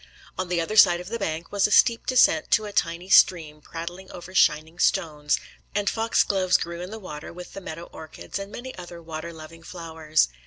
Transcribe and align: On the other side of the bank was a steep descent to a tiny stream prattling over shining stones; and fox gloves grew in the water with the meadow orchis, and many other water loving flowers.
On 0.35 0.49
the 0.49 0.59
other 0.59 0.77
side 0.77 0.99
of 0.99 1.09
the 1.09 1.19
bank 1.19 1.51
was 1.51 1.67
a 1.67 1.71
steep 1.71 2.07
descent 2.07 2.49
to 2.49 2.65
a 2.65 2.73
tiny 2.73 3.07
stream 3.07 3.61
prattling 3.61 4.09
over 4.11 4.33
shining 4.33 4.79
stones; 4.79 5.39
and 5.75 5.87
fox 5.91 6.23
gloves 6.23 6.57
grew 6.57 6.81
in 6.81 6.89
the 6.89 6.97
water 6.97 7.31
with 7.31 7.53
the 7.53 7.61
meadow 7.61 7.83
orchis, 7.83 8.39
and 8.39 8.51
many 8.51 8.75
other 8.79 8.99
water 8.99 9.31
loving 9.31 9.61
flowers. 9.61 10.29